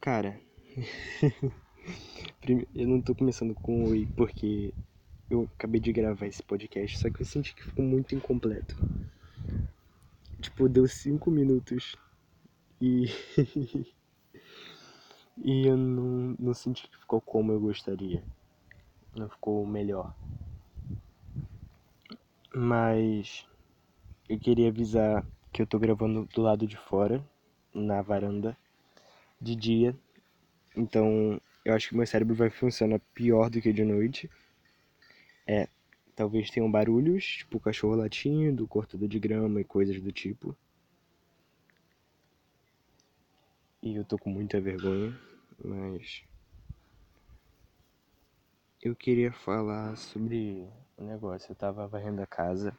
[0.00, 0.40] Cara,
[2.74, 4.72] eu não tô começando com oi porque
[5.28, 8.76] eu acabei de gravar esse podcast, só que eu senti que ficou muito incompleto.
[10.40, 11.96] Tipo, deu cinco minutos
[12.80, 13.06] e.
[15.36, 18.22] e eu não, não senti que ficou como eu gostaria.
[19.16, 20.14] Não ficou melhor.
[22.54, 23.44] Mas
[24.28, 27.20] eu queria avisar que eu tô gravando do lado de fora,
[27.74, 28.56] na varanda,
[29.40, 29.96] de dia.
[30.76, 34.30] Então eu acho que meu cérebro vai funcionar pior do que de noite.
[35.46, 35.68] É,
[36.14, 40.56] talvez tenham barulhos, tipo cachorro latindo, cortador de grama e coisas do tipo.
[43.82, 45.14] E eu tô com muita vergonha,
[45.64, 46.22] mas
[48.80, 51.50] eu queria falar sobre o negócio.
[51.50, 52.76] Eu tava varrendo a casa.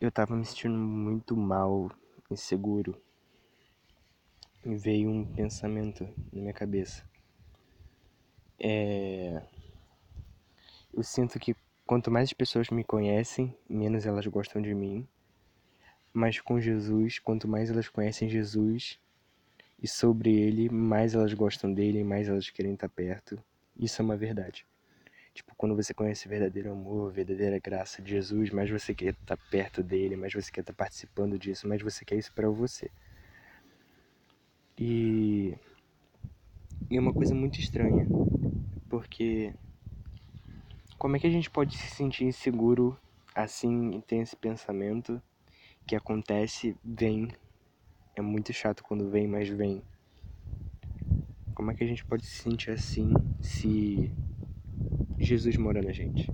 [0.00, 1.90] Eu tava me sentindo muito mal,
[2.30, 3.00] inseguro.
[4.64, 7.04] Veio um pensamento na minha cabeça.
[8.58, 9.40] É...
[10.92, 11.54] Eu sinto que
[11.86, 15.06] quanto mais as pessoas me conhecem, menos elas gostam de mim.
[16.12, 18.98] Mas com Jesus, quanto mais elas conhecem Jesus
[19.80, 23.42] e sobre ele, mais elas gostam dele, mais elas querem estar perto.
[23.78, 24.66] Isso é uma verdade.
[25.32, 29.10] Tipo, quando você conhece o verdadeiro amor, a verdadeira graça de Jesus, mais você quer
[29.10, 32.90] estar perto dele, mais você quer estar participando disso, mais você quer isso para você.
[34.80, 35.56] E...
[36.88, 38.06] é uma coisa muito estranha,
[38.88, 39.52] porque
[40.96, 42.96] como é que a gente pode se sentir inseguro
[43.34, 45.20] assim e ter esse pensamento
[45.84, 47.28] que acontece, vem,
[48.14, 49.82] é muito chato quando vem, mas vem.
[51.54, 54.12] Como é que a gente pode se sentir assim se
[55.18, 56.30] Jesus mora na gente.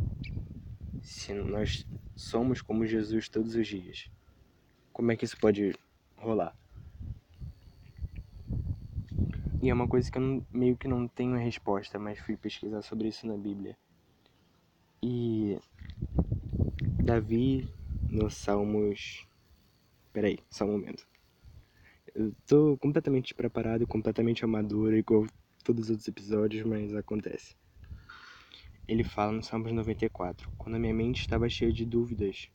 [1.03, 4.11] Se nós somos como Jesus todos os dias,
[4.93, 5.75] como é que isso pode
[6.19, 6.55] rolar?
[9.65, 13.09] E é uma coisa que eu meio que não tenho resposta, mas fui pesquisar sobre
[13.09, 13.75] isso na Bíblia.
[15.03, 15.59] E
[17.01, 17.67] Davi,
[18.07, 19.27] no Salmos.
[20.13, 21.09] Peraí, só um momento.
[22.15, 25.27] Eu tô completamente preparado, completamente amador, igual
[25.65, 27.57] todos os outros episódios, mas acontece.
[28.87, 32.51] Ele fala no Salmos 94: Quando a minha mente estava cheia de dúvidas,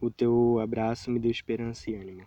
[0.00, 2.24] o teu abraço me deu esperança e ânimo.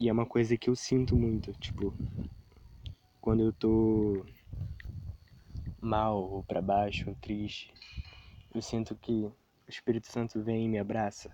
[0.00, 1.96] E é uma coisa que eu sinto muito, tipo,
[3.22, 4.26] quando eu tô
[5.80, 7.72] mal ou para baixo ou triste,
[8.52, 9.32] eu sinto que o
[9.68, 11.32] Espírito Santo vem e me abraça.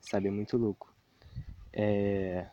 [0.00, 0.90] Sabe, é muito louco.
[1.70, 2.48] É...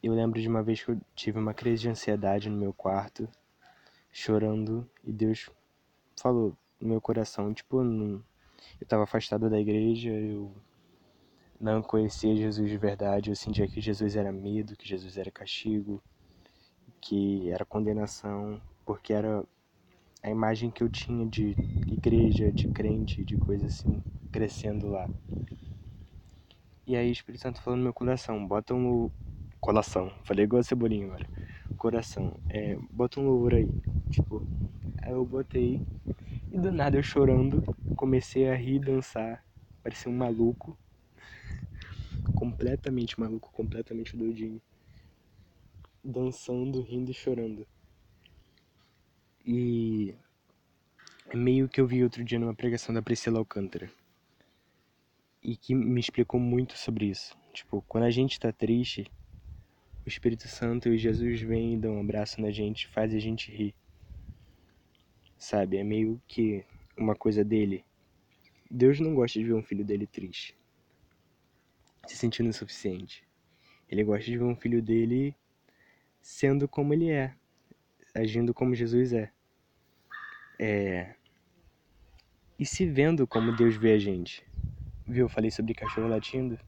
[0.00, 3.28] Eu lembro de uma vez que eu tive uma crise de ansiedade no meu quarto,
[4.12, 5.50] chorando, e Deus
[6.16, 8.24] falou no meu coração, tipo, não,
[8.80, 10.54] eu tava afastado da igreja, eu
[11.60, 16.00] não conhecia Jesus de verdade, eu sentia que Jesus era medo, que Jesus era castigo,
[17.00, 19.44] que era condenação, porque era
[20.22, 25.10] a imagem que eu tinha de igreja, de crente, de coisa assim, crescendo lá.
[26.86, 29.10] E aí o Espírito Santo falou no meu coração, bota um
[29.60, 31.28] coração, falei igual a cebolinha agora,
[31.76, 33.70] coração, é, bota um louvor aí,
[34.10, 34.46] tipo,
[35.02, 35.82] aí eu botei
[36.50, 37.62] e do nada eu chorando,
[37.94, 39.44] comecei a rir dançar.
[39.82, 40.78] Parecia um maluco.
[42.34, 44.60] completamente maluco, completamente doidinho.
[46.10, 47.66] Dançando, rindo e chorando.
[49.44, 50.14] E
[51.28, 53.90] é meio que eu vi outro dia numa pregação da Priscila Alcântara.
[55.42, 57.36] E que me explicou muito sobre isso.
[57.52, 59.10] Tipo, quando a gente tá triste,
[60.06, 63.52] o Espírito Santo e Jesus vêm e dão um abraço na gente, faz a gente
[63.52, 63.74] rir
[65.38, 65.76] sabe?
[65.76, 66.64] É meio que
[66.96, 67.84] uma coisa dele.
[68.70, 70.54] Deus não gosta de ver um filho dele triste,
[72.06, 73.26] se sentindo insuficiente.
[73.88, 75.34] Ele gosta de ver um filho dele
[76.20, 77.34] sendo como ele é,
[78.14, 79.30] agindo como Jesus é.
[80.58, 81.14] É.
[82.58, 84.44] E se vendo como Deus vê a gente.
[85.06, 85.26] Viu?
[85.26, 86.58] Eu falei sobre cachorro latindo.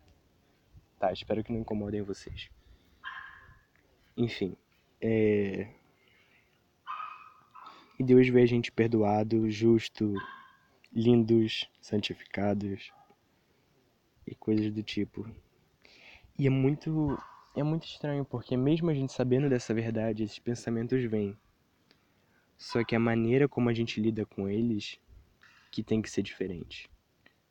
[0.98, 2.48] Tá, espero que não incomodem vocês.
[4.16, 4.56] Enfim.
[5.00, 5.68] É.
[7.98, 10.14] E Deus vê a gente perdoado, justo,
[10.92, 12.92] lindos, santificados
[14.26, 15.28] e coisas do tipo.
[16.38, 17.18] E é muito
[17.54, 21.36] é muito estranho porque mesmo a gente sabendo dessa verdade, esses pensamentos vêm.
[22.56, 25.00] Só que a maneira como a gente lida com eles
[25.70, 26.90] que tem que ser diferente.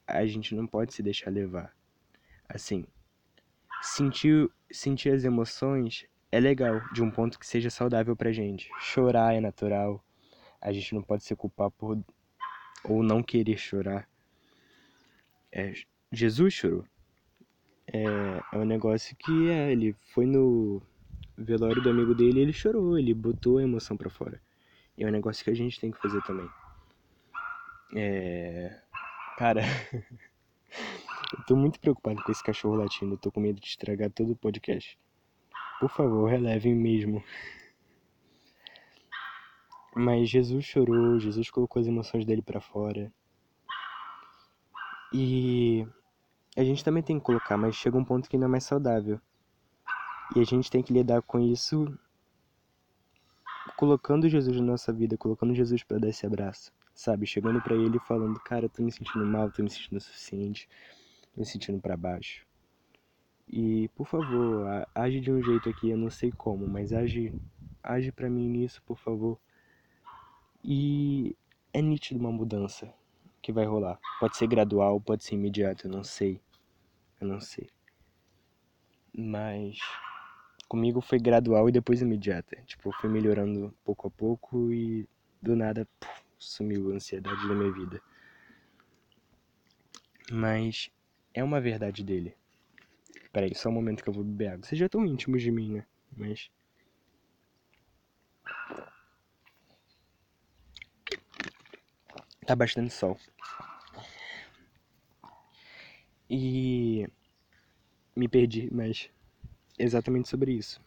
[0.06, 1.76] A gente não pode se deixar levar.
[2.48, 2.86] Assim,
[3.82, 8.70] sentir sentir as emoções é legal, de um ponto que seja saudável pra gente.
[8.80, 10.04] Chorar é natural,
[10.62, 11.98] a gente não pode se culpar por
[12.84, 14.08] ou não querer chorar.
[15.52, 15.74] É,
[16.12, 16.86] Jesus chorou.
[17.92, 20.82] É, é um negócio que é, ele foi no
[21.38, 24.42] velório do amigo dele, ele chorou, ele botou a emoção para fora.
[24.98, 26.48] E é um negócio que a gente tem que fazer também.
[27.96, 28.80] É.
[29.38, 29.62] Cara.
[31.34, 33.14] eu tô muito preocupado com esse cachorro latindo.
[33.14, 35.00] Eu tô com medo de estragar todo o podcast.
[35.80, 37.24] Por favor, relevem mesmo.
[39.96, 43.12] Mas Jesus chorou, Jesus colocou as emoções dele para fora.
[45.12, 45.88] E
[46.56, 49.20] a gente também tem que colocar, mas chega um ponto que não é mais saudável.
[50.36, 51.86] E a gente tem que lidar com isso
[53.76, 57.26] colocando Jesus na nossa vida, colocando Jesus para dar esse abraço, sabe?
[57.26, 60.68] Chegando para ele e falando: "Cara, tô me sentindo mal, tô me sentindo o suficiente,
[61.34, 62.46] tô me sentindo para baixo".
[63.48, 67.34] E, por favor, age de um jeito aqui, eu não sei como, mas age
[67.82, 69.40] age para mim nisso, por favor.
[70.64, 71.36] E
[71.74, 72.94] é nítido uma mudança
[73.42, 74.00] que vai rolar.
[74.20, 76.42] Pode ser gradual, pode ser imediato, eu não sei.
[77.20, 77.70] Eu não sei.
[79.14, 79.80] Mas
[80.68, 82.56] comigo foi gradual e depois imediata.
[82.66, 85.08] Tipo, foi melhorando pouco a pouco e
[85.42, 88.02] do nada puf, sumiu a ansiedade da minha vida.
[90.32, 90.92] Mas
[91.34, 92.36] é uma verdade dele.
[93.32, 94.66] Peraí, só um momento que eu vou beber água.
[94.66, 95.86] Vocês já estão íntimos de mim, né?
[96.16, 96.52] Mas
[102.50, 103.16] tá bastante sol.
[106.28, 107.08] E
[108.16, 109.08] me perdi, mas
[109.78, 110.82] exatamente sobre isso.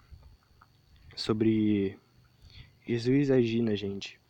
[1.14, 1.96] Sobre
[2.84, 4.20] Jesus agir na gente.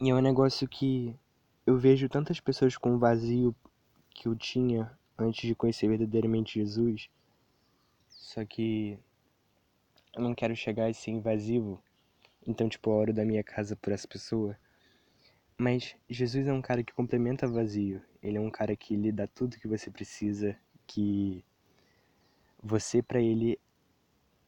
[0.00, 1.14] E é um negócio que
[1.64, 3.54] eu vejo tantas pessoas com o vazio
[4.12, 7.08] que eu tinha antes de conhecer verdadeiramente Jesus.
[8.08, 8.98] Só que
[10.16, 11.80] eu não quero chegar a ser invasivo.
[12.44, 14.58] Então, tipo, a hora da minha casa por essa pessoa.
[15.60, 18.00] Mas Jesus é um cara que complementa vazio.
[18.22, 21.44] Ele é um cara que lhe dá tudo que você precisa, que
[22.62, 23.60] você para ele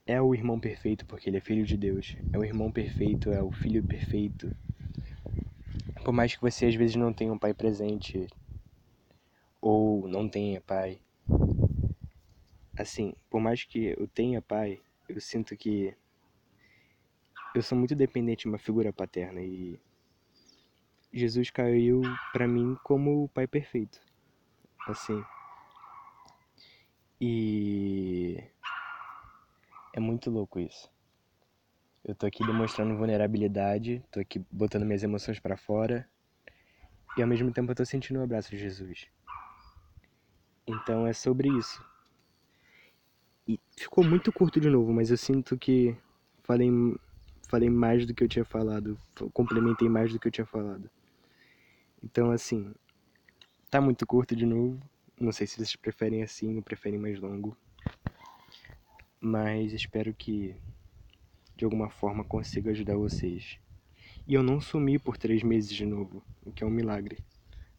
[0.07, 2.17] é o irmão perfeito porque ele é filho de Deus.
[2.33, 4.51] É o irmão perfeito, é o filho perfeito.
[6.03, 8.27] Por mais que você às vezes não tenha um pai presente
[9.61, 10.99] ou não tenha pai.
[12.75, 15.95] Assim, por mais que eu tenha pai, eu sinto que
[17.55, 19.79] eu sou muito dependente de uma figura paterna e
[21.13, 24.01] Jesus caiu para mim como o pai perfeito.
[24.89, 25.23] Assim.
[27.21, 28.43] E
[29.93, 30.91] é muito louco isso.
[32.05, 36.09] Eu tô aqui demonstrando vulnerabilidade, tô aqui botando minhas emoções para fora.
[37.17, 39.07] E ao mesmo tempo eu tô sentindo o abraço de Jesus.
[40.67, 41.85] Então é sobre isso.
[43.47, 45.97] E ficou muito curto de novo, mas eu sinto que
[46.43, 46.71] falei
[47.49, 48.99] falei mais do que eu tinha falado,
[49.35, 50.91] complementei mais do que eu tinha falado.
[52.03, 52.75] Então, assim,
[53.71, 54.81] tá muito curto de novo.
[55.21, 57.57] Não sei se vocês preferem assim ou preferem mais longo.
[59.21, 60.57] Mas espero que
[61.57, 63.59] de alguma forma consiga ajudar vocês.
[64.27, 67.19] E eu não sumi por três meses de novo, o que é um milagre.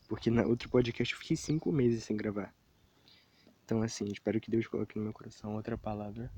[0.08, 2.54] Porque na outro podcast eu fiquei cinco meses sem gravar.
[3.66, 6.32] Então, assim, espero que Deus coloque no meu coração outra palavra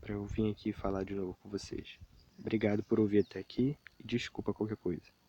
[0.00, 1.98] para eu vir aqui falar de novo com vocês.
[2.38, 5.23] Obrigado por ouvir até aqui e desculpa qualquer coisa.